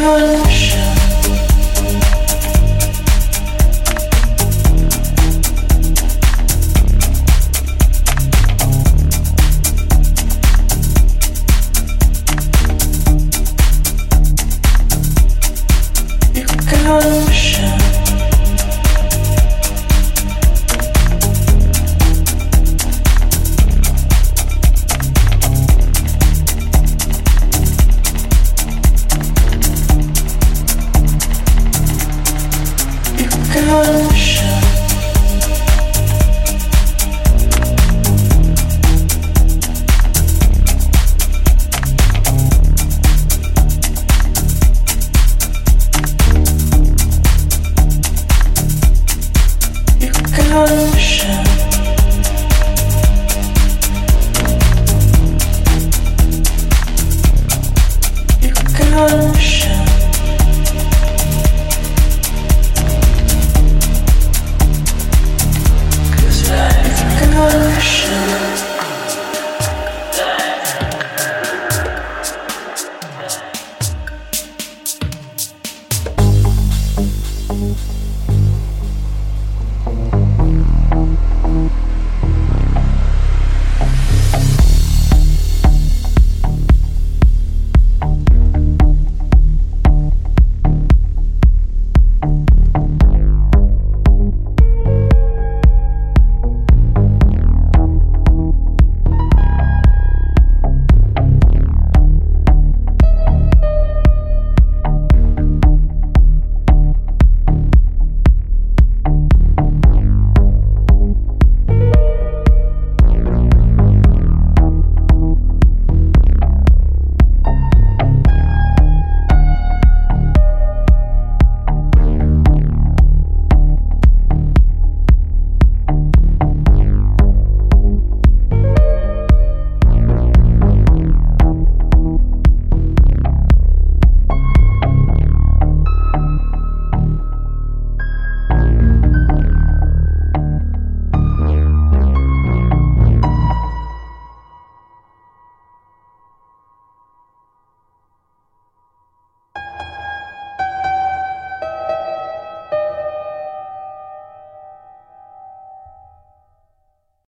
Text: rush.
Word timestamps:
rush. 0.00 0.99